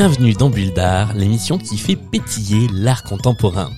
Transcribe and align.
Bienvenue 0.00 0.32
dans 0.32 0.48
Bulle 0.48 0.72
d'Art, 0.72 1.12
l'émission 1.12 1.58
qui 1.58 1.76
fait 1.76 1.94
pétiller 1.94 2.68
l'art 2.72 3.02
contemporain. 3.02 3.70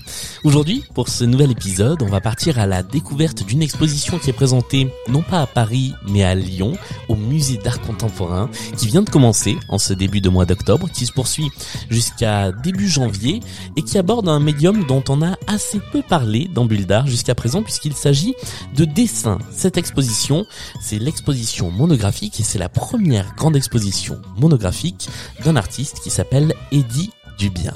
Aujourd'hui, 0.44 0.82
pour 0.94 1.08
ce 1.08 1.22
nouvel 1.22 1.52
épisode, 1.52 2.02
on 2.02 2.08
va 2.08 2.20
partir 2.20 2.58
à 2.58 2.66
la 2.66 2.82
découverte 2.82 3.44
d'une 3.46 3.62
exposition 3.62 4.18
qui 4.18 4.28
est 4.28 4.32
présentée 4.32 4.88
non 5.08 5.22
pas 5.22 5.40
à 5.40 5.46
Paris, 5.46 5.92
mais 6.08 6.24
à 6.24 6.34
Lyon, 6.34 6.72
au 7.08 7.14
musée 7.14 7.58
d'art 7.58 7.80
contemporain, 7.80 8.50
qui 8.76 8.88
vient 8.88 9.02
de 9.02 9.10
commencer 9.10 9.56
en 9.68 9.78
ce 9.78 9.92
début 9.92 10.20
de 10.20 10.28
mois 10.28 10.44
d'octobre, 10.44 10.90
qui 10.90 11.06
se 11.06 11.12
poursuit 11.12 11.48
jusqu'à 11.90 12.50
début 12.50 12.88
janvier, 12.88 13.38
et 13.76 13.82
qui 13.82 13.98
aborde 13.98 14.28
un 14.28 14.40
médium 14.40 14.84
dont 14.84 15.04
on 15.08 15.22
a 15.22 15.36
assez 15.46 15.78
peu 15.92 16.02
parlé 16.02 16.50
dans 16.52 16.64
Bulle 16.64 16.86
d'Art 16.86 17.06
jusqu'à 17.06 17.36
présent, 17.36 17.62
puisqu'il 17.62 17.94
s'agit 17.94 18.34
de 18.74 18.84
dessin. 18.84 19.38
Cette 19.52 19.78
exposition, 19.78 20.44
c'est 20.80 20.98
l'exposition 20.98 21.70
monographique, 21.70 22.40
et 22.40 22.42
c'est 22.42 22.58
la 22.58 22.68
première 22.68 23.36
grande 23.36 23.54
exposition 23.54 24.20
monographique 24.36 25.08
d'un 25.44 25.54
artiste 25.54 26.00
qui 26.02 26.10
s'appelle 26.10 26.52
Eddie 26.72 27.10
Dubien. 27.38 27.74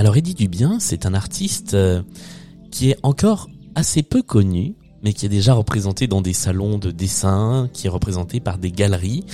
Alors 0.00 0.16
Eddie 0.16 0.32
Dubien, 0.32 0.78
c'est 0.80 1.04
un 1.04 1.12
artiste 1.12 1.74
euh, 1.74 2.00
qui 2.70 2.88
est 2.88 2.96
encore 3.02 3.50
assez 3.74 4.02
peu 4.02 4.22
connu, 4.22 4.74
mais 5.02 5.12
qui 5.12 5.26
est 5.26 5.28
déjà 5.28 5.52
représenté 5.52 6.06
dans 6.06 6.22
des 6.22 6.32
salons 6.32 6.78
de 6.78 6.90
dessin, 6.90 7.68
qui 7.74 7.86
est 7.86 7.90
représenté 7.90 8.40
par 8.40 8.56
des 8.56 8.72
galeries, 8.72 9.26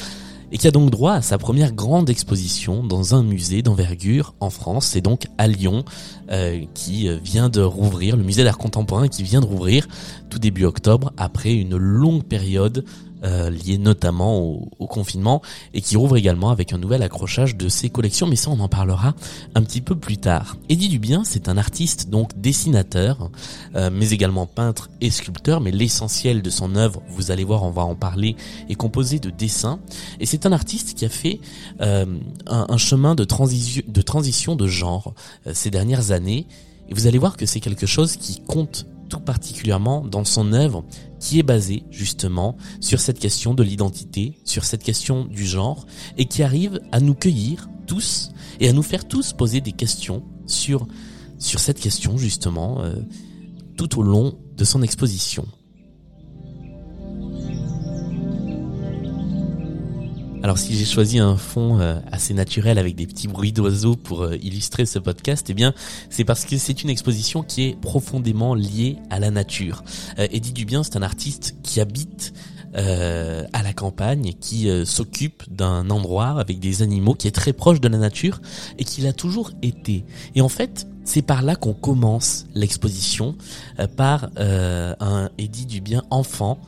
et 0.50 0.59
qui 0.59 0.67
a 0.67 0.72
donc 0.72 0.91
droit 0.91 1.12
à 1.12 1.22
sa 1.22 1.39
première 1.39 1.72
grande 1.72 2.11
exposition 2.11 2.83
dans 2.83 3.14
un 3.14 3.22
musée 3.22 3.62
d'envergure 3.62 4.34
en 4.41 4.50
France, 4.50 4.87
c'est 4.87 5.00
donc 5.00 5.28
à 5.39 5.47
Lyon, 5.47 5.84
euh, 6.33 6.64
qui 6.75 7.09
vient 7.22 7.48
de 7.48 7.61
rouvrir, 7.61 8.17
le 8.17 8.25
musée 8.25 8.42
d'art 8.42 8.59
contemporain 8.59 9.06
qui 9.06 9.22
vient 9.22 9.41
de 9.41 9.47
rouvrir 9.47 9.87
tout 10.31 10.41
début 10.41 10.64
octobre, 10.64 11.12
après 11.17 11.55
une 11.55 11.77
longue 11.77 12.25
période 12.25 12.84
euh, 13.27 13.51
lié 13.51 13.79
notamment 13.79 14.39
au, 14.39 14.87
confinement 14.87 15.43
et 15.75 15.81
qui 15.81 15.97
rouvre 15.97 16.17
également 16.17 16.51
avec 16.51 16.73
un 16.73 16.79
nouvel 16.79 17.03
accrochage 17.03 17.57
de 17.57 17.69
ses 17.69 17.91
collections, 17.91 18.27
mais 18.27 18.37
ça 18.37 18.51
on 18.51 18.61
en 18.61 18.69
parlera 18.69 19.15
un 19.55 19.63
petit 19.63 19.81
peu 19.81 19.97
plus 19.97 20.17
tard. 20.17 20.57
Eddie 20.69 20.89
Dubien, 20.89 21.23
c'est 21.25 21.49
un 21.49 21.57
artiste 21.59 22.09
donc 22.09 22.39
dessinateur, 22.41 23.31
euh, 23.75 23.91
mais 23.93 24.11
également 24.11 24.47
peintre 24.47 24.89
et 25.01 25.11
sculpteur, 25.11 25.61
mais 25.61 25.71
l'essentiel 25.71 26.41
de 26.41 26.51
son 26.51 26.77
œuvre, 26.77 27.03
vous 27.09 27.31
allez 27.31 27.45
voir, 27.45 27.65
on 27.65 27.71
va 27.71 27.83
en 27.83 27.95
parler, 27.95 28.37
est 28.69 28.75
composé 28.75 29.19
de 29.19 29.31
dessins, 29.31 29.81
et 30.21 30.27
c'est 30.27 30.47
un 30.47 30.53
artiste 30.53 30.95
qui 30.95 31.05
a 31.05 31.09
fait 31.09 31.41
euh, 31.81 32.07
un, 32.47 32.77
chemin 32.77 33.15
de, 33.15 33.25
transition 33.25 33.83
de 33.87 34.03
transition 34.03 34.57
de 34.57 34.67
genre 34.67 35.15
euh, 35.47 35.53
ces 35.55 35.71
dernières 35.71 36.11
années, 36.13 36.47
et 36.89 36.95
vous 36.95 37.07
allez 37.07 37.19
voir 37.19 37.37
que 37.37 37.47
c'est 37.47 37.61
quelque 37.61 37.87
chose 37.87 38.17
qui 38.17 38.41
compte 38.41 38.87
tout 39.09 39.21
particulièrement 39.21 40.03
dans 40.03 40.25
son 40.25 40.53
œuvre 40.53 40.85
qui 41.21 41.39
est 41.39 41.43
basée 41.43 41.85
justement 41.91 42.57
sur 42.81 43.01
cette 43.01 43.19
question 43.19 43.55
de 43.55 43.62
l'identité, 43.62 44.39
sur 44.45 44.65
cette 44.65 44.83
question 44.83 45.25
du 45.25 45.47
genre 45.47 45.87
et 46.17 46.27
qui 46.27 46.43
arrive 46.43 46.81
à 46.93 47.01
nous 47.01 47.15
cueillir 47.15 47.69
tous 47.87 48.31
et 48.61 48.69
à 48.69 48.73
nous 48.73 48.83
faire 48.83 49.07
tous 49.07 49.33
poser 49.33 49.61
des 49.61 49.73
questions 49.73 50.25
sur 50.47 50.87
cette 51.39 51.81
question 51.81 52.17
justement 52.17 52.83
euh, 52.83 52.94
tout 53.77 53.99
au 53.99 54.03
long 54.03 54.39
de 54.56 54.65
son 54.65 54.83
exposition. 54.83 55.47
Alors 60.47 60.59
si 60.59 60.77
j'ai 60.77 60.84
choisi 60.84 61.19
un 61.19 61.37
fond 61.37 61.81
euh, 61.81 61.99
assez 62.12 62.33
naturel 62.33 62.79
avec 62.79 62.95
des 62.95 63.09
petits 63.09 63.27
bruits 63.27 63.51
d'oiseaux 63.51 63.97
pour 63.97 64.23
euh, 64.23 64.37
illustrer 64.37 64.87
ce 64.87 65.01
podcast, 65.01 65.45
eh 65.51 65.55
bien 65.55 65.75
c'est 66.09 66.23
parce 66.23 66.45
que 66.45 66.57
c'est 66.57 66.84
une 66.84 66.89
exposition 66.89 67.43
qui 67.43 67.65
est 67.65 67.81
profondément 67.81 68.55
liée 68.55 68.97
à 69.11 69.19
la 69.19 69.33
nature. 69.33 69.83
Euh, 70.21 70.29
Eddie 70.31 70.53
Dubien, 70.53 70.85
c'est 70.85 70.95
un 70.95 71.03
artiste 71.03 71.56
qui 71.65 71.81
habite 71.81 72.33
à 72.75 73.62
la 73.62 73.73
campagne, 73.73 74.35
qui 74.39 74.69
s'occupe 74.85 75.45
d'un 75.51 75.89
endroit 75.89 76.39
avec 76.39 76.61
des 76.61 76.83
animaux, 76.83 77.15
qui 77.15 77.27
est 77.27 77.35
très 77.35 77.55
proche 77.55 77.81
de 77.81 77.89
la 77.89 77.97
nature 77.97 78.43
et 78.77 78.85
qui 78.85 79.01
l'a 79.01 79.15
toujours 79.15 79.53
été. 79.62 80.05
Et 80.35 80.43
en 80.43 80.51
fait, 80.51 80.87
c'est 81.03 81.23
par 81.23 81.41
là 81.41 81.56
qu'on 81.56 81.73
commence 81.73 82.45
l'exposition, 82.55 83.35
par 83.97 84.29
un 84.37 85.31
Eddie 85.39 85.65
Dubien 85.65 86.03
enfant 86.11 86.59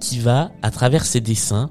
qui 0.00 0.18
va, 0.18 0.50
à 0.62 0.70
travers 0.70 1.04
ses 1.04 1.20
dessins, 1.20 1.70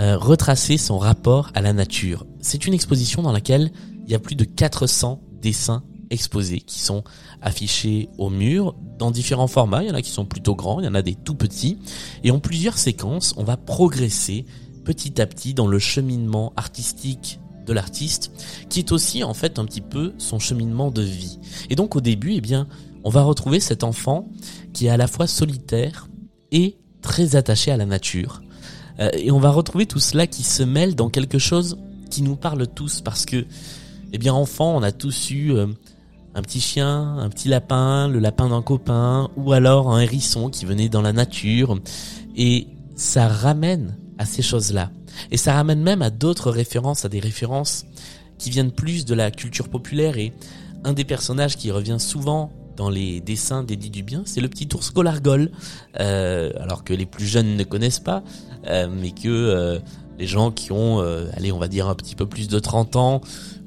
euh, 0.00 0.16
retracer 0.16 0.78
son 0.78 0.98
rapport 0.98 1.50
à 1.54 1.60
la 1.60 1.72
nature. 1.72 2.26
C'est 2.40 2.66
une 2.66 2.72
exposition 2.72 3.22
dans 3.22 3.32
laquelle 3.32 3.70
il 4.06 4.10
y 4.10 4.14
a 4.14 4.18
plus 4.18 4.34
de 4.34 4.44
400 4.44 5.20
dessins 5.42 5.82
exposés 6.08 6.60
qui 6.60 6.80
sont 6.80 7.04
affichés 7.42 8.08
au 8.18 8.30
mur 8.30 8.74
dans 8.98 9.10
différents 9.10 9.46
formats. 9.46 9.82
Il 9.82 9.88
y 9.88 9.90
en 9.90 9.94
a 9.94 10.02
qui 10.02 10.10
sont 10.10 10.24
plutôt 10.24 10.54
grands, 10.54 10.80
il 10.80 10.86
y 10.86 10.88
en 10.88 10.94
a 10.94 11.02
des 11.02 11.14
tout 11.14 11.34
petits. 11.34 11.78
Et 12.24 12.30
en 12.30 12.40
plusieurs 12.40 12.78
séquences, 12.78 13.34
on 13.36 13.44
va 13.44 13.56
progresser 13.56 14.46
petit 14.84 15.20
à 15.20 15.26
petit 15.26 15.54
dans 15.54 15.66
le 15.66 15.78
cheminement 15.78 16.52
artistique 16.56 17.38
de 17.66 17.72
l'artiste, 17.72 18.32
qui 18.68 18.80
est 18.80 18.92
aussi 18.92 19.22
en 19.22 19.34
fait 19.34 19.58
un 19.58 19.64
petit 19.64 19.82
peu 19.82 20.14
son 20.18 20.38
cheminement 20.38 20.90
de 20.90 21.02
vie. 21.02 21.38
Et 21.68 21.76
donc 21.76 21.94
au 21.94 22.00
début, 22.00 22.32
eh 22.32 22.40
bien, 22.40 22.66
on 23.04 23.10
va 23.10 23.22
retrouver 23.22 23.60
cet 23.60 23.84
enfant 23.84 24.28
qui 24.72 24.86
est 24.86 24.90
à 24.90 24.96
la 24.96 25.06
fois 25.06 25.26
solitaire 25.26 26.08
et 26.52 26.78
très 27.02 27.36
attaché 27.36 27.70
à 27.70 27.76
la 27.76 27.86
nature. 27.86 28.40
Euh, 28.98 29.10
et 29.14 29.30
on 29.30 29.38
va 29.38 29.50
retrouver 29.50 29.86
tout 29.86 30.00
cela 30.00 30.26
qui 30.26 30.42
se 30.42 30.62
mêle 30.62 30.94
dans 30.94 31.08
quelque 31.08 31.38
chose 31.38 31.78
qui 32.10 32.22
nous 32.22 32.36
parle 32.36 32.66
tous 32.66 33.00
parce 33.00 33.24
que, 33.24 33.46
eh 34.12 34.18
bien, 34.18 34.34
enfant, 34.34 34.76
on 34.76 34.82
a 34.82 34.92
tous 34.92 35.30
eu 35.30 35.52
euh, 35.52 35.66
un 36.34 36.42
petit 36.42 36.60
chien, 36.60 37.16
un 37.18 37.28
petit 37.28 37.48
lapin, 37.48 38.08
le 38.08 38.18
lapin 38.18 38.48
d'un 38.48 38.62
copain, 38.62 39.30
ou 39.36 39.52
alors 39.52 39.92
un 39.92 40.00
hérisson 40.00 40.50
qui 40.50 40.64
venait 40.64 40.88
dans 40.88 41.02
la 41.02 41.12
nature. 41.12 41.78
Et 42.36 42.66
ça 42.96 43.28
ramène 43.28 43.96
à 44.18 44.26
ces 44.26 44.42
choses-là. 44.42 44.90
Et 45.30 45.36
ça 45.36 45.54
ramène 45.54 45.82
même 45.82 46.02
à 46.02 46.10
d'autres 46.10 46.50
références, 46.50 47.04
à 47.04 47.08
des 47.08 47.20
références 47.20 47.86
qui 48.38 48.50
viennent 48.50 48.72
plus 48.72 49.04
de 49.04 49.14
la 49.14 49.30
culture 49.30 49.68
populaire. 49.68 50.18
Et 50.18 50.32
un 50.84 50.92
des 50.92 51.04
personnages 51.04 51.56
qui 51.56 51.70
revient 51.70 51.98
souvent 51.98 52.52
dans 52.80 52.88
les 52.88 53.20
dessins 53.20 53.62
d'Eddie 53.62 53.90
Dubien, 53.90 54.22
c'est 54.24 54.40
le 54.40 54.48
petit 54.48 54.66
ours 54.74 54.94
Golargol, 54.94 55.50
euh, 56.00 56.50
alors 56.58 56.82
que 56.82 56.94
les 56.94 57.04
plus 57.04 57.26
jeunes 57.26 57.54
ne 57.54 57.62
connaissent 57.62 58.00
pas, 58.00 58.22
euh, 58.68 58.88
mais 58.90 59.10
que 59.10 59.28
euh, 59.28 59.78
les 60.18 60.26
gens 60.26 60.50
qui 60.50 60.72
ont, 60.72 60.98
euh, 60.98 61.26
allez, 61.34 61.52
on 61.52 61.58
va 61.58 61.68
dire 61.68 61.88
un 61.88 61.94
petit 61.94 62.14
peu 62.14 62.24
plus 62.24 62.48
de 62.48 62.58
30 62.58 62.96
ans, 62.96 63.20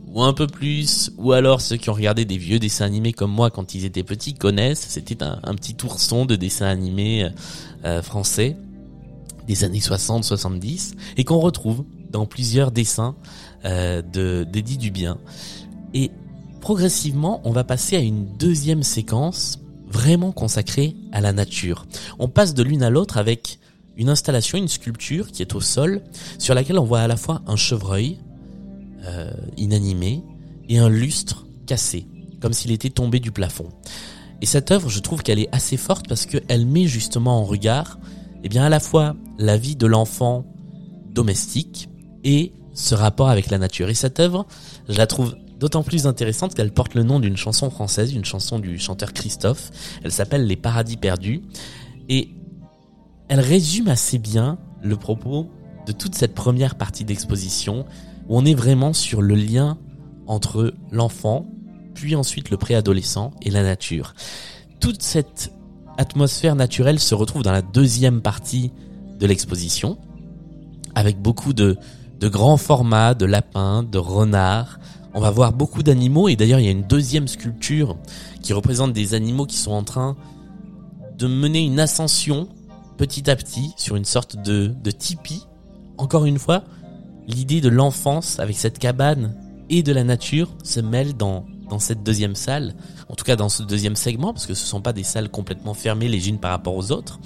ou 0.07 0.23
un 0.23 0.33
peu 0.33 0.47
plus, 0.47 1.11
ou 1.19 1.31
alors 1.31 1.61
ceux 1.61 1.77
qui 1.77 1.91
ont 1.91 1.93
regardé 1.93 2.25
des 2.25 2.39
vieux 2.39 2.57
dessins 2.57 2.85
animés 2.85 3.13
comme 3.13 3.29
moi 3.29 3.51
quand 3.51 3.75
ils 3.75 3.85
étaient 3.85 4.01
petits 4.01 4.33
connaissent, 4.33 4.87
c'était 4.89 5.23
un, 5.23 5.53
petit 5.53 5.77
ourson 5.83 6.25
de 6.25 6.35
dessin 6.35 6.65
animé 6.65 7.29
français 8.01 8.57
des 9.47 9.63
années 9.63 9.79
60-70, 9.79 10.93
et 11.17 11.23
qu'on 11.23 11.39
retrouve 11.39 11.85
dans 12.09 12.25
plusieurs 12.25 12.71
dessins 12.71 13.15
de 13.63 14.43
d'Eddie 14.43 14.77
Dubien. 14.77 15.19
Et 15.93 16.09
progressivement, 16.63 17.41
on 17.43 17.51
va 17.51 17.65
passer 17.65 17.97
à 17.97 17.99
une 17.99 18.25
deuxième 18.37 18.83
séquence 18.83 19.59
vraiment 19.85 20.31
consacrée 20.31 20.95
à 21.11 21.19
la 21.19 21.33
nature. 21.33 21.85
On 22.19 22.29
passe 22.29 22.53
de 22.53 22.63
l'une 22.63 22.83
à 22.83 22.89
l'autre 22.89 23.17
avec 23.17 23.59
une 23.97 24.07
installation, 24.07 24.57
une 24.57 24.69
sculpture 24.69 25.29
qui 25.29 25.41
est 25.41 25.55
au 25.55 25.59
sol, 25.59 26.03
sur 26.39 26.55
laquelle 26.55 26.79
on 26.79 26.85
voit 26.85 27.01
à 27.01 27.07
la 27.07 27.17
fois 27.17 27.41
un 27.47 27.57
chevreuil 27.57 28.17
euh, 29.05 29.33
inanimé 29.57 30.23
et 30.69 30.79
un 30.79 30.87
lustre 30.87 31.45
cassé, 31.65 32.07
comme 32.39 32.53
s'il 32.53 32.71
était 32.71 32.89
tombé 32.89 33.19
du 33.19 33.33
plafond. 33.33 33.67
Et 34.41 34.45
cette 34.45 34.71
œuvre, 34.71 34.87
je 34.87 34.99
trouve 34.99 35.21
qu'elle 35.21 35.39
est 35.39 35.53
assez 35.53 35.75
forte 35.75 36.07
parce 36.07 36.25
qu'elle 36.25 36.65
met 36.65 36.87
justement 36.87 37.41
en 37.41 37.43
regard, 37.43 37.99
eh 38.45 38.47
bien, 38.47 38.63
à 38.63 38.69
la 38.69 38.79
fois 38.79 39.17
la 39.37 39.57
vie 39.57 39.75
de 39.75 39.85
l'enfant 39.85 40.45
domestique 41.11 41.89
et 42.23 42.53
ce 42.73 42.95
rapport 42.95 43.27
avec 43.27 43.49
la 43.49 43.57
nature. 43.57 43.89
Et 43.89 43.93
cette 43.93 44.21
œuvre, 44.21 44.47
je 44.87 44.97
la 44.97 45.07
trouve 45.07 45.35
d'autant 45.63 45.81
plus 45.81 46.07
intéressante 46.07 46.55
qu'elle 46.55 46.73
porte 46.73 46.93
le 46.93 47.03
nom 47.03 47.21
d'une 47.21 47.37
chanson 47.37 47.69
française, 47.69 48.13
une 48.13 48.25
chanson 48.25 48.59
du 48.59 48.77
chanteur 48.77 49.13
Christophe. 49.13 49.71
Elle 50.03 50.11
s'appelle 50.11 50.45
Les 50.45 50.57
Paradis 50.57 50.97
Perdus. 50.97 51.41
Et 52.09 52.31
elle 53.29 53.39
résume 53.39 53.87
assez 53.87 54.17
bien 54.17 54.57
le 54.81 54.97
propos 54.97 55.49
de 55.87 55.93
toute 55.93 56.15
cette 56.15 56.35
première 56.35 56.75
partie 56.75 57.05
d'exposition 57.05 57.85
où 58.27 58.37
on 58.37 58.43
est 58.43 58.55
vraiment 58.55 58.91
sur 58.91 59.21
le 59.21 59.35
lien 59.35 59.77
entre 60.27 60.73
l'enfant, 60.91 61.45
puis 61.93 62.13
ensuite 62.13 62.49
le 62.49 62.57
préadolescent 62.57 63.31
et 63.41 63.49
la 63.49 63.63
nature. 63.63 64.15
Toute 64.81 65.01
cette 65.01 65.53
atmosphère 65.97 66.57
naturelle 66.57 66.99
se 66.99 67.15
retrouve 67.15 67.41
dans 67.41 67.53
la 67.53 67.61
deuxième 67.61 68.21
partie 68.21 68.73
de 69.17 69.25
l'exposition, 69.25 69.97
avec 70.93 71.21
beaucoup 71.21 71.53
de, 71.53 71.77
de 72.19 72.27
grands 72.27 72.57
formats, 72.57 73.13
de 73.13 73.25
lapins, 73.25 73.83
de 73.83 73.97
renards. 73.97 74.77
On 75.15 75.19
va 75.19 75.29
voir 75.29 75.53
beaucoup 75.53 75.83
d'animaux 75.83 76.27
et 76.27 76.35
d'ailleurs 76.35 76.59
il 76.59 76.65
y 76.65 76.69
a 76.69 76.71
une 76.71 76.87
deuxième 76.87 77.27
sculpture 77.27 77.97
qui 78.41 78.53
représente 78.53 78.93
des 78.93 79.13
animaux 79.13 79.45
qui 79.45 79.57
sont 79.57 79.71
en 79.71 79.83
train 79.83 80.15
de 81.17 81.27
mener 81.27 81.61
une 81.61 81.79
ascension 81.79 82.47
petit 82.97 83.29
à 83.29 83.35
petit 83.35 83.73
sur 83.77 83.95
une 83.95 84.05
sorte 84.05 84.35
de, 84.37 84.73
de 84.83 84.91
tipi. 84.91 85.45
Encore 85.97 86.25
une 86.25 86.39
fois, 86.39 86.63
l'idée 87.27 87.61
de 87.61 87.69
l'enfance 87.69 88.39
avec 88.39 88.57
cette 88.57 88.79
cabane 88.79 89.35
et 89.69 89.83
de 89.83 89.93
la 89.93 90.03
nature 90.03 90.49
se 90.63 90.79
mêle 90.79 91.15
dans, 91.15 91.45
dans 91.69 91.79
cette 91.79 92.03
deuxième 92.03 92.35
salle, 92.35 92.73
en 93.07 93.15
tout 93.15 93.23
cas 93.23 93.35
dans 93.35 93.49
ce 93.49 93.63
deuxième 93.63 93.95
segment, 93.95 94.33
parce 94.33 94.47
que 94.47 94.53
ce 94.53 94.63
ne 94.63 94.67
sont 94.67 94.81
pas 94.81 94.93
des 94.93 95.03
salles 95.03 95.29
complètement 95.29 95.73
fermées 95.73 96.07
les 96.07 96.29
unes 96.29 96.39
par 96.39 96.51
rapport 96.51 96.75
aux 96.75 96.91
autres. 96.91 97.19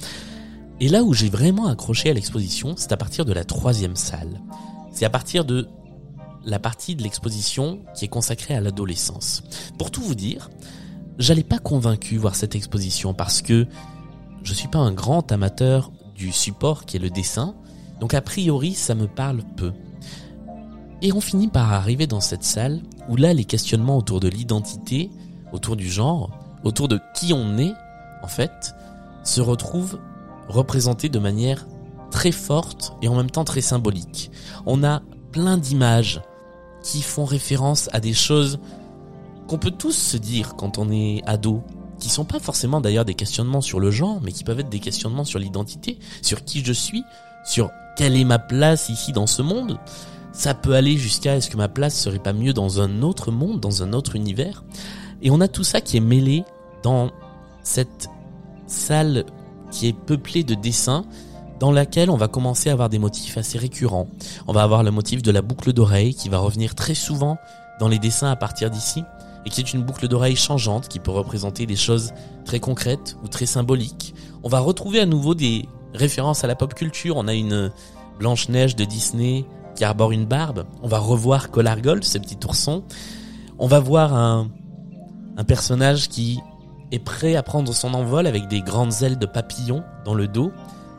Et 0.80 0.90
là 0.90 1.04
où 1.04 1.14
j'ai 1.14 1.30
vraiment 1.30 1.68
accroché 1.68 2.10
à 2.10 2.14
l'exposition, 2.14 2.76
c'est 2.78 2.92
à 2.92 2.98
partir 2.98 3.26
de 3.26 3.34
la 3.34 3.44
troisième 3.44 3.96
salle. 3.96 4.42
C'est 4.92 5.06
à 5.06 5.10
partir 5.10 5.46
de 5.46 5.68
la 6.48 6.60
partie 6.60 6.96
de 6.96 7.04
l'exposition 7.04 7.80
qui 7.94 8.06
est 8.06 8.08
consacrée 8.08 8.56
à 8.56 8.62
l'adolescence. 8.62 9.44
Pour 9.78 9.92
tout 9.92 10.02
vous 10.02 10.16
dire, 10.16 10.50
j'allais 11.20 11.44
pas 11.44 11.60
convaincu 11.60 12.18
voir 12.18 12.36
cette 12.36 12.56
exposition 12.56 13.14
parce 13.14 13.42
que 13.42 13.68
je 14.44 14.54
suis 14.54 14.70
pas 14.70 14.80
un 14.80 14.94
grand 14.94 15.30
amateur 15.32 15.92
du 16.16 16.32
support 16.32 16.86
qui 16.86 16.96
est 16.96 17.02
le 17.02 17.10
dessin, 17.10 17.54
donc 18.00 18.14
a 18.14 18.22
priori 18.22 18.74
ça 18.74 18.96
me 18.96 19.08
parle 19.08 19.44
peu. 19.58 19.74
Et 21.02 21.12
on 21.12 21.22
finit 21.22 21.50
par 21.50 21.74
arriver 21.74 22.08
dans 22.08 22.22
cette 22.22 22.44
salle 22.44 22.82
où 23.10 23.18
là 23.18 23.34
les 23.34 23.46
questionnements 23.46 23.98
autour 23.98 24.22
de 24.22 24.30
l'identité, 24.30 25.12
autour 25.52 25.76
du 25.76 25.90
genre, 25.90 26.32
autour 26.64 26.88
de 26.88 27.00
qui 27.14 27.34
on 27.34 27.58
est, 27.58 27.74
en 28.24 28.28
fait, 28.28 28.74
se 29.24 29.42
retrouvent 29.42 30.00
représentés 30.48 31.10
de 31.10 31.20
manière 31.20 31.68
très 32.10 32.32
forte 32.32 32.94
et 33.02 33.10
en 33.10 33.16
même 33.16 33.30
temps 33.30 33.44
très 33.44 33.62
symbolique. 33.62 34.32
On 34.66 34.84
a 34.84 35.02
plein 35.32 35.58
d'images 35.58 36.22
qui 36.84 37.02
font 37.02 37.26
référence 37.26 37.90
à 37.94 38.00
des 38.00 38.14
choses 38.14 38.60
qu'on 39.48 39.58
peut 39.58 39.72
tous 39.72 39.94
se 39.94 40.18
dire 40.18 40.56
quand 40.56 40.78
on 40.78 40.92
est 40.92 41.22
ado, 41.26 41.64
qui 42.00 42.10
sont 42.10 42.26
pas 42.26 42.40
forcément 42.40 42.82
d'ailleurs 42.82 43.06
des 43.06 43.14
questionnements 43.14 43.62
sur 43.62 43.80
le 43.80 43.92
genre, 43.92 44.20
mais 44.22 44.32
qui 44.32 44.44
peuvent 44.44 44.60
être 44.60 44.70
des 44.70 44.80
questionnements 44.80 45.26
sur 45.26 45.40
l'identité, 45.40 45.98
sur 46.22 46.44
qui 46.44 46.64
je 46.64 46.74
suis, 46.74 47.04
sur 47.46 47.72
quelle 47.96 48.16
est 48.16 48.24
ma 48.24 48.40
place 48.40 48.90
ici 48.90 49.12
dans 49.12 49.28
ce 49.28 49.42
monde. 49.42 49.80
Ça 50.32 50.54
peut 50.54 50.76
aller 50.76 50.98
jusqu'à 50.98 51.36
est-ce 51.36 51.50
que 51.50 51.58
ma 51.58 51.70
place 51.70 52.00
serait 52.00 52.20
pas 52.20 52.34
mieux 52.34 52.54
dans 52.54 52.80
un 52.82 53.02
autre 53.02 53.32
monde, 53.32 53.60
dans 53.60 53.82
un 53.82 53.94
autre 53.94 54.16
univers. 54.16 54.64
Et 55.22 55.32
on 55.32 55.42
a 55.42 55.48
tout 55.48 55.64
ça 55.64 55.82
qui 55.82 55.98
est 55.98 56.02
mêlé 56.02 56.44
dans 56.84 57.12
cette 57.64 58.10
salle 58.68 59.26
qui 59.72 59.88
est 59.88 59.94
peuplée 59.94 60.44
de 60.44 60.54
dessins 60.54 61.06
dans 61.60 61.72
laquelle 61.72 62.10
on 62.10 62.18
va 62.18 62.28
commencer 62.28 62.70
à 62.70 62.74
avoir 62.74 62.90
des 62.90 63.00
motifs 63.00 63.38
assez 63.38 63.58
récurrents. 63.58 64.08
On 64.48 64.54
va 64.54 64.64
avoir 64.64 64.84
le 64.84 64.92
motif 64.92 65.22
de 65.22 65.32
la 65.32 65.42
boucle 65.42 65.74
d'oreille 65.74 66.14
qui 66.14 66.30
va 66.30 66.38
revenir 66.38 66.76
très 66.76 66.94
souvent 66.94 67.38
dans 67.80 67.88
les 67.88 68.00
dessins 68.00 68.30
à 68.30 68.36
partir 68.36 68.70
d'ici 68.70 69.04
et 69.46 69.50
qui 69.50 69.62
est 69.62 69.74
une 69.74 69.84
boucle 69.84 70.08
d'oreille 70.08 70.36
changeante 70.36 70.88
qui 70.88 71.00
peut 71.00 71.12
représenter 71.12 71.66
des 71.66 71.76
choses 71.76 72.14
très 72.46 72.60
concrètes 72.60 73.18
ou 73.24 73.28
très 73.28 73.46
symboliques. 73.46 74.14
On 74.44 74.50
va 74.50 74.60
retrouver 74.60 75.00
à 75.00 75.06
nouveau 75.06 75.36
des 75.36 75.68
références 75.94 76.44
à 76.44 76.48
la 76.48 76.56
pop 76.56 76.74
culture. 76.74 77.16
On 77.18 77.28
a 77.28 77.34
une 77.34 77.72
Blanche-Neige 78.20 78.76
de 78.76 78.84
Disney 78.84 79.46
qui 79.76 79.84
arbore 79.84 80.12
une 80.12 80.26
barbe. 80.26 80.66
On 80.84 80.88
va 80.88 81.00
revoir 81.00 81.50
Colargol, 81.50 82.04
ce 82.04 82.18
petit 82.18 82.38
ourson. 82.46 82.84
On 83.60 83.68
va 83.68 83.80
voir 83.80 84.14
un 84.14 84.50
personnage 85.48 86.10
qui 86.10 86.40
est 86.92 87.00
prêt 87.00 87.36
à 87.36 87.44
prendre 87.44 87.74
son 87.74 87.94
envol 87.94 88.28
avec 88.28 88.48
des 88.48 88.62
grandes 88.62 89.02
ailes 89.02 89.20
de 89.20 89.26
papillon 89.26 89.84
dans 90.06 90.14
le 90.14 90.28
dos. 90.28 90.52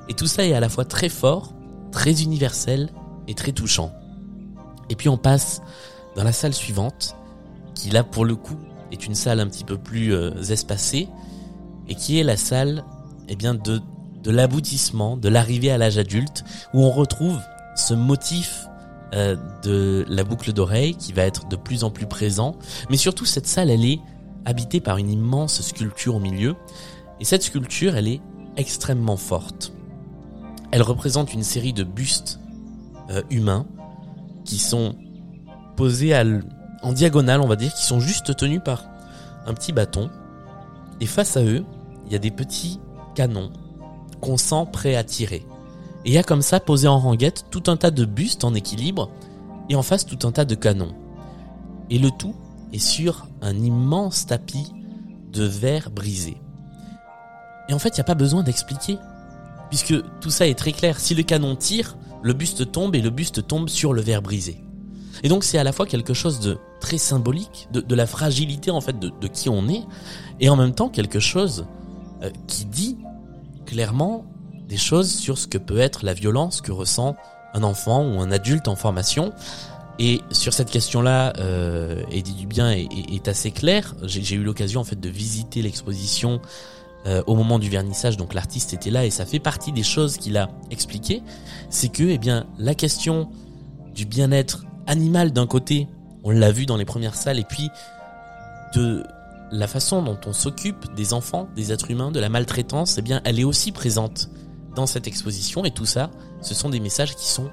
Et 0.08 0.14
tout 0.14 0.26
ça 0.26 0.46
est 0.46 0.54
à 0.54 0.60
la 0.60 0.68
fois 0.68 0.84
très 0.84 1.08
fort, 1.08 1.52
très 1.92 2.22
universel 2.22 2.90
et 3.26 3.34
très 3.34 3.52
touchant. 3.52 3.92
Et 4.90 4.96
puis 4.96 5.08
on 5.08 5.18
passe 5.18 5.60
dans 6.16 6.24
la 6.24 6.32
salle 6.32 6.54
suivante, 6.54 7.14
qui 7.74 7.90
là 7.90 8.04
pour 8.04 8.24
le 8.24 8.34
coup 8.34 8.58
est 8.90 9.06
une 9.06 9.14
salle 9.14 9.40
un 9.40 9.46
petit 9.46 9.64
peu 9.64 9.76
plus 9.76 10.14
euh, 10.14 10.42
espacée, 10.42 11.08
et 11.88 11.94
qui 11.94 12.18
est 12.18 12.24
la 12.24 12.36
salle 12.36 12.84
eh 13.28 13.36
bien 13.36 13.54
de, 13.54 13.80
de 14.22 14.30
l'aboutissement, 14.30 15.16
de 15.16 15.28
l'arrivée 15.28 15.70
à 15.70 15.78
l'âge 15.78 15.98
adulte, 15.98 16.44
où 16.72 16.82
on 16.82 16.90
retrouve 16.90 17.38
ce 17.76 17.94
motif 17.94 18.66
euh, 19.14 19.36
de 19.62 20.04
la 20.08 20.24
boucle 20.24 20.52
d'oreille 20.52 20.94
qui 20.94 21.12
va 21.12 21.22
être 21.22 21.48
de 21.48 21.56
plus 21.56 21.84
en 21.84 21.90
plus 21.90 22.06
présent. 22.06 22.56
Mais 22.90 22.96
surtout 22.96 23.24
cette 23.24 23.46
salle, 23.46 23.70
elle 23.70 23.84
est 23.84 24.00
habitée 24.44 24.80
par 24.80 24.96
une 24.96 25.10
immense 25.10 25.60
sculpture 25.60 26.16
au 26.16 26.20
milieu, 26.20 26.56
et 27.20 27.24
cette 27.24 27.42
sculpture, 27.42 27.96
elle 27.96 28.08
est 28.08 28.20
extrêmement 28.56 29.16
forte. 29.16 29.72
Elle 30.70 30.82
représente 30.82 31.32
une 31.32 31.42
série 31.42 31.72
de 31.72 31.84
bustes 31.84 32.40
euh, 33.10 33.22
humains 33.30 33.66
qui 34.44 34.58
sont 34.58 34.94
posés 35.76 36.14
en 36.82 36.92
diagonale, 36.92 37.40
on 37.40 37.46
va 37.46 37.56
dire, 37.56 37.72
qui 37.72 37.84
sont 37.84 38.00
juste 38.00 38.36
tenus 38.36 38.60
par 38.64 38.84
un 39.46 39.54
petit 39.54 39.72
bâton. 39.72 40.10
Et 41.00 41.06
face 41.06 41.36
à 41.36 41.42
eux, 41.42 41.64
il 42.06 42.12
y 42.12 42.16
a 42.16 42.18
des 42.18 42.30
petits 42.30 42.80
canons 43.14 43.52
qu'on 44.20 44.36
sent 44.36 44.66
prêts 44.72 44.96
à 44.96 45.04
tirer. 45.04 45.46
Et 46.04 46.10
il 46.10 46.12
y 46.12 46.18
a 46.18 46.22
comme 46.22 46.42
ça, 46.42 46.60
posé 46.60 46.88
en 46.88 46.98
ranguette, 46.98 47.46
tout 47.50 47.64
un 47.66 47.76
tas 47.76 47.90
de 47.90 48.04
bustes 48.04 48.44
en 48.44 48.54
équilibre, 48.54 49.10
et 49.68 49.76
en 49.76 49.82
face 49.82 50.06
tout 50.06 50.26
un 50.26 50.32
tas 50.32 50.44
de 50.44 50.54
canons. 50.54 50.94
Et 51.90 51.98
le 51.98 52.10
tout 52.10 52.34
est 52.72 52.78
sur 52.78 53.26
un 53.42 53.54
immense 53.54 54.26
tapis 54.26 54.72
de 55.32 55.44
verre 55.44 55.90
brisé. 55.90 56.36
Et 57.68 57.74
en 57.74 57.78
fait, 57.78 57.90
il 57.90 57.94
n'y 57.94 58.00
a 58.00 58.04
pas 58.04 58.14
besoin 58.14 58.42
d'expliquer 58.42 58.98
puisque 59.68 59.94
tout 60.20 60.30
ça 60.30 60.46
est 60.46 60.54
très 60.54 60.72
clair. 60.72 61.00
Si 61.00 61.14
le 61.14 61.22
canon 61.22 61.56
tire, 61.56 61.96
le 62.22 62.32
buste 62.32 62.70
tombe 62.70 62.94
et 62.94 63.00
le 63.00 63.10
buste 63.10 63.46
tombe 63.46 63.68
sur 63.68 63.92
le 63.92 64.00
verre 64.00 64.22
brisé. 64.22 64.62
Et 65.22 65.28
donc 65.28 65.44
c'est 65.44 65.58
à 65.58 65.64
la 65.64 65.72
fois 65.72 65.86
quelque 65.86 66.14
chose 66.14 66.40
de 66.40 66.58
très 66.80 66.98
symbolique, 66.98 67.68
de, 67.72 67.94
la 67.94 68.06
fragilité 68.06 68.70
en 68.70 68.80
fait 68.80 68.98
de, 68.98 69.10
qui 69.26 69.48
on 69.48 69.68
est, 69.68 69.82
et 70.40 70.48
en 70.48 70.56
même 70.56 70.74
temps 70.74 70.88
quelque 70.88 71.18
chose 71.18 71.66
euh, 72.22 72.30
qui 72.46 72.64
dit 72.64 72.98
clairement 73.66 74.24
des 74.68 74.76
choses 74.76 75.10
sur 75.10 75.38
ce 75.38 75.46
que 75.46 75.58
peut 75.58 75.78
être 75.78 76.04
la 76.04 76.14
violence 76.14 76.60
que 76.60 76.72
ressent 76.72 77.16
un 77.54 77.62
enfant 77.62 78.04
ou 78.04 78.20
un 78.20 78.30
adulte 78.30 78.68
en 78.68 78.76
formation. 78.76 79.32
Et 79.98 80.20
sur 80.30 80.52
cette 80.52 80.70
question-là, 80.70 81.32
euh, 81.38 82.04
Eddie 82.12 82.34
Dubien 82.34 82.70
est, 82.70 82.88
est 83.12 83.26
assez 83.26 83.50
clair. 83.50 83.96
J'ai 84.04 84.36
eu 84.36 84.44
l'occasion 84.44 84.80
en 84.80 84.84
fait 84.84 85.00
de 85.00 85.08
visiter 85.08 85.60
l'exposition 85.60 86.40
euh, 87.06 87.22
au 87.26 87.36
moment 87.36 87.58
du 87.58 87.70
vernissage, 87.70 88.16
donc 88.16 88.34
l'artiste 88.34 88.74
était 88.74 88.90
là 88.90 89.06
et 89.06 89.10
ça 89.10 89.24
fait 89.24 89.38
partie 89.38 89.72
des 89.72 89.82
choses 89.82 90.16
qu'il 90.16 90.36
a 90.36 90.50
expliquées, 90.70 91.22
c'est 91.70 91.88
que 91.88 92.02
eh 92.02 92.18
bien 92.18 92.46
la 92.58 92.74
question 92.74 93.28
du 93.94 94.04
bien-être 94.04 94.64
animal 94.86 95.32
d'un 95.32 95.46
côté, 95.46 95.86
on 96.24 96.30
l'a 96.30 96.50
vu 96.50 96.66
dans 96.66 96.76
les 96.76 96.84
premières 96.84 97.14
salles, 97.14 97.38
et 97.38 97.44
puis 97.44 97.70
de 98.74 99.04
la 99.50 99.66
façon 99.66 100.02
dont 100.02 100.18
on 100.26 100.32
s'occupe 100.32 100.92
des 100.94 101.12
enfants, 101.12 101.48
des 101.56 101.72
êtres 101.72 101.90
humains, 101.90 102.10
de 102.10 102.20
la 102.20 102.28
maltraitance, 102.28 102.98
eh 102.98 103.02
bien 103.02 103.20
elle 103.24 103.38
est 103.38 103.44
aussi 103.44 103.72
présente 103.72 104.28
dans 104.74 104.86
cette 104.86 105.06
exposition 105.06 105.64
et 105.64 105.70
tout 105.70 105.86
ça, 105.86 106.10
ce 106.40 106.54
sont 106.54 106.68
des 106.68 106.80
messages 106.80 107.14
qui 107.14 107.28
sont 107.28 107.50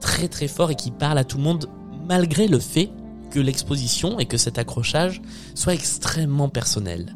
très 0.00 0.28
très 0.28 0.48
forts 0.48 0.70
et 0.70 0.76
qui 0.76 0.90
parlent 0.90 1.18
à 1.18 1.24
tout 1.24 1.36
le 1.36 1.42
monde 1.42 1.68
malgré 2.06 2.48
le 2.48 2.58
fait 2.58 2.90
que 3.30 3.40
l'exposition 3.40 4.18
et 4.18 4.26
que 4.26 4.38
cet 4.38 4.58
accrochage 4.58 5.20
soit 5.54 5.74
extrêmement 5.74 6.48
personnel. 6.48 7.14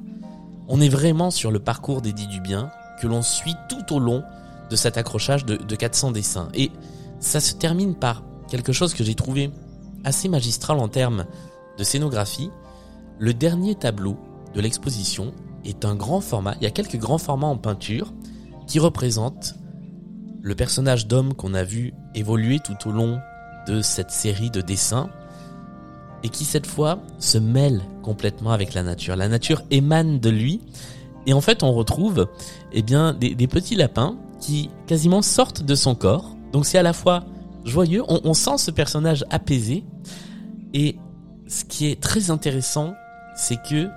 On 0.74 0.80
est 0.80 0.88
vraiment 0.88 1.30
sur 1.30 1.50
le 1.50 1.58
parcours 1.58 2.00
d'Eddie 2.00 2.28
Dubien 2.28 2.70
que 2.98 3.06
l'on 3.06 3.20
suit 3.20 3.56
tout 3.68 3.94
au 3.94 3.98
long 3.98 4.24
de 4.70 4.74
cet 4.74 4.96
accrochage 4.96 5.44
de, 5.44 5.76
400 5.76 6.12
dessins. 6.12 6.48
Et 6.54 6.70
ça 7.20 7.40
se 7.40 7.52
termine 7.52 7.94
par 7.94 8.22
quelque 8.48 8.72
chose 8.72 8.94
que 8.94 9.04
j'ai 9.04 9.14
trouvé 9.14 9.50
assez 10.02 10.30
magistral 10.30 10.78
en 10.78 10.88
termes 10.88 11.26
de 11.76 11.84
scénographie. 11.84 12.50
Le 13.18 13.34
dernier 13.34 13.74
tableau 13.74 14.16
de 14.54 14.62
l'exposition 14.62 15.34
est 15.66 15.84
un 15.84 15.94
grand 15.94 16.22
format. 16.22 16.54
Il 16.62 16.64
y 16.64 16.66
a 16.66 16.70
quelques 16.70 16.96
grands 16.96 17.18
formats 17.18 17.48
en 17.48 17.58
peinture 17.58 18.10
qui 18.66 18.78
représentent 18.78 19.56
le 20.40 20.54
personnage 20.54 21.06
d'homme 21.06 21.34
qu'on 21.34 21.52
a 21.52 21.64
vu 21.64 21.92
évoluer 22.14 22.60
tout 22.60 22.88
au 22.88 22.92
long 22.92 23.20
de 23.68 23.82
cette 23.82 24.10
série 24.10 24.50
de 24.50 24.62
dessins 24.62 25.10
et 26.22 26.28
qui 26.28 26.44
cette 26.44 26.66
fois 26.66 26.98
se 27.18 27.38
mêle 27.38 27.82
complètement 28.02 28.52
avec 28.52 28.74
la 28.74 28.82
nature. 28.82 29.16
La 29.16 29.28
nature 29.28 29.62
émane 29.70 30.18
de 30.18 30.30
lui 30.30 30.60
et 31.26 31.32
en 31.32 31.40
fait 31.40 31.62
on 31.62 31.72
retrouve 31.72 32.28
eh 32.72 32.82
bien 32.82 33.12
des, 33.14 33.46
petits 33.46 33.76
lapins 33.76 34.16
qui 34.40 34.70
quasiment 34.86 35.22
sortent 35.22 35.62
de 35.62 35.74
son 35.74 35.94
corps. 35.94 36.36
Donc 36.52 36.66
c'est 36.66 36.78
à 36.78 36.82
la 36.82 36.92
fois 36.92 37.24
joyeux, 37.64 38.02
on, 38.08 38.34
sent 38.34 38.58
ce 38.58 38.70
personnage 38.70 39.24
apaisé 39.30 39.84
et 40.74 40.96
ce 41.46 41.64
qui 41.64 41.86
est 41.86 42.00
très 42.00 42.30
intéressant 42.30 42.94
c'est 43.36 43.60
que 43.68 43.88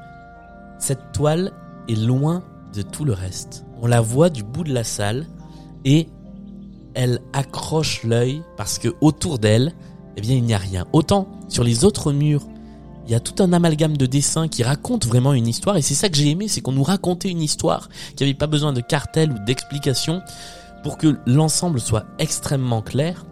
cette 0.80 1.12
toile 1.14 1.52
est 1.88 1.96
loin 1.96 2.44
de 2.74 2.82
tout 2.82 3.06
le 3.06 3.14
reste. 3.14 3.66
On 3.82 3.88
la 3.88 4.02
voit 4.02 4.30
du 4.30 4.44
bout 4.44 4.64
de 4.64 4.74
la 4.74 4.84
salle 4.84 5.26
et 5.84 6.08
elle 6.94 7.20
accroche 7.34 8.04
l'œil 8.04 8.42
parce 8.58 8.80
que 8.80 8.90
autour 9.02 9.40
d'elle, 9.40 9.74
eh 10.18 10.22
bien 10.22 10.36
il 10.36 10.44
n'y 10.44 10.54
a 10.54 10.58
rien. 10.58 10.86
Autant 10.94 11.28
sur 11.50 11.64
les 11.64 11.86
autres 11.86 12.12
murs, 12.12 12.46
il 13.06 13.12
y 13.12 13.16
a 13.16 13.20
tout 13.20 13.42
un 13.44 13.54
amalgame 13.54 13.98
de 13.98 14.06
dessins 14.06 14.48
qui 14.48 14.64
racontent 14.64 15.08
vraiment 15.08 15.34
une 15.34 15.48
histoire 15.48 15.78
et 15.78 15.82
c'est 15.82 15.94
ça 15.94 16.10
que 16.10 16.18
j'ai 16.18 16.30
aimé, 16.30 16.48
c'est 16.48 16.62
qu'on 16.62 16.72
nous 16.72 16.84
racontait 16.84 17.30
une 17.30 17.42
histoire 17.42 17.90
qui 18.16 18.24
n'avait 18.24 18.34
pas 18.34 18.48
besoin 18.48 18.74
de 18.74 18.82
cartel 18.82 19.32
ou 19.32 19.46
d'explication 19.46 20.22
pour 20.84 20.98
que 20.98 21.18
l'ensemble 21.26 21.80
soit 21.80 22.06
extrêmement 22.20 22.82
clair. 22.82 23.26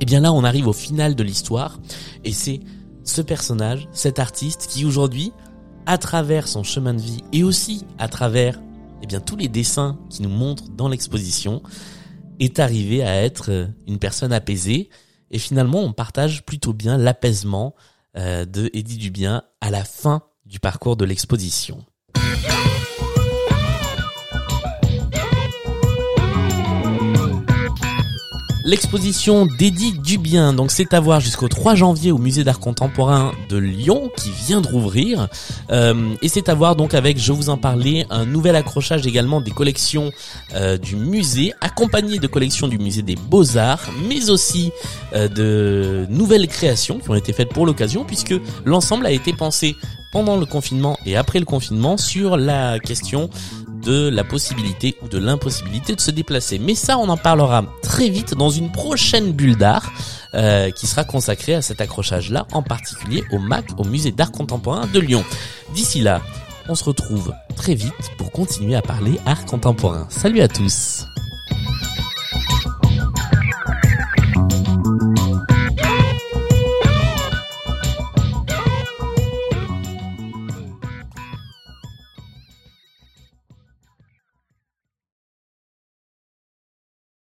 Et 0.00 0.04
bien 0.04 0.20
là, 0.20 0.32
on 0.32 0.44
arrive 0.44 0.66
au 0.66 0.72
final 0.72 1.14
de 1.14 1.22
l'histoire 1.22 1.78
et 2.24 2.32
c'est 2.32 2.60
ce 3.04 3.22
personnage, 3.22 3.88
cet 3.92 4.18
artiste 4.18 4.66
qui 4.68 4.84
aujourd'hui, 4.84 5.32
à 5.86 5.98
travers 5.98 6.48
son 6.48 6.62
chemin 6.62 6.94
de 6.94 7.00
vie 7.00 7.22
et 7.32 7.44
aussi 7.44 7.84
à 7.98 8.08
travers 8.08 8.60
eh 9.02 9.06
bien 9.06 9.20
tous 9.20 9.36
les 9.36 9.48
dessins 9.48 9.98
qui 10.08 10.22
nous 10.22 10.30
montrent 10.30 10.70
dans 10.70 10.88
l'exposition, 10.88 11.62
est 12.40 12.58
arrivé 12.58 13.02
à 13.02 13.22
être 13.22 13.50
euh, 13.50 13.66
une 13.86 13.98
personne 13.98 14.32
apaisée 14.32 14.90
et 15.30 15.38
finalement 15.38 15.80
on 15.80 15.92
partage 15.92 16.44
plutôt 16.44 16.72
bien 16.72 16.98
l'apaisement 16.98 17.74
euh, 18.16 18.44
de 18.44 18.70
Eddie 18.72 18.98
Dubien 18.98 19.42
à 19.60 19.70
la 19.70 19.84
fin 19.84 20.22
du 20.44 20.60
parcours 20.60 20.96
de 20.96 21.04
l'exposition. 21.04 21.84
L'exposition 28.66 29.46
d'Eddie 29.46 29.92
Dubien, 29.92 30.52
donc 30.52 30.72
c'est 30.72 30.92
à 30.92 30.98
voir 30.98 31.20
jusqu'au 31.20 31.46
3 31.46 31.76
janvier 31.76 32.10
au 32.10 32.18
musée 32.18 32.42
d'art 32.42 32.58
contemporain 32.58 33.30
de 33.48 33.56
Lyon 33.56 34.10
qui 34.16 34.32
vient 34.32 34.60
de 34.60 34.66
rouvrir. 34.66 35.28
Euh, 35.70 36.16
et 36.20 36.26
c'est 36.28 36.48
à 36.48 36.54
voir 36.54 36.74
donc 36.74 36.92
avec, 36.92 37.16
je 37.16 37.30
vous 37.30 37.48
en 37.48 37.58
parlais, 37.58 38.06
un 38.10 38.26
nouvel 38.26 38.56
accrochage 38.56 39.06
également 39.06 39.40
des 39.40 39.52
collections 39.52 40.10
euh, 40.56 40.78
du 40.78 40.96
musée, 40.96 41.52
accompagné 41.60 42.18
de 42.18 42.26
collections 42.26 42.66
du 42.66 42.78
musée 42.78 43.02
des 43.02 43.14
beaux-arts, 43.14 43.88
mais 44.08 44.30
aussi 44.30 44.72
euh, 45.14 45.28
de 45.28 46.04
nouvelles 46.10 46.48
créations 46.48 46.98
qui 46.98 47.08
ont 47.08 47.14
été 47.14 47.32
faites 47.32 47.50
pour 47.50 47.66
l'occasion 47.66 48.02
puisque 48.02 48.34
l'ensemble 48.64 49.06
a 49.06 49.12
été 49.12 49.32
pensé 49.32 49.76
pendant 50.10 50.36
le 50.36 50.46
confinement 50.46 50.98
et 51.06 51.16
après 51.16 51.38
le 51.38 51.44
confinement 51.44 51.96
sur 51.96 52.36
la 52.36 52.80
question 52.80 53.30
de 53.86 54.08
la 54.08 54.24
possibilité 54.24 54.96
ou 55.02 55.08
de 55.08 55.18
l'impossibilité 55.18 55.94
de 55.94 56.00
se 56.00 56.10
déplacer. 56.10 56.58
Mais 56.58 56.74
ça, 56.74 56.98
on 56.98 57.08
en 57.08 57.16
parlera 57.16 57.64
très 57.82 58.08
vite 58.08 58.34
dans 58.34 58.50
une 58.50 58.70
prochaine 58.72 59.32
bulle 59.32 59.56
d'art 59.56 59.92
euh, 60.34 60.70
qui 60.70 60.86
sera 60.86 61.04
consacrée 61.04 61.54
à 61.54 61.62
cet 61.62 61.80
accrochage-là, 61.80 62.46
en 62.52 62.62
particulier 62.62 63.22
au 63.32 63.38
MAC, 63.38 63.66
au 63.78 63.84
Musée 63.84 64.10
d'art 64.10 64.32
contemporain 64.32 64.86
de 64.92 64.98
Lyon. 64.98 65.24
D'ici 65.74 66.00
là, 66.00 66.20
on 66.68 66.74
se 66.74 66.84
retrouve 66.84 67.32
très 67.54 67.74
vite 67.74 67.92
pour 68.18 68.32
continuer 68.32 68.74
à 68.74 68.82
parler 68.82 69.18
art 69.24 69.44
contemporain. 69.44 70.06
Salut 70.10 70.40
à 70.40 70.48
tous 70.48 71.06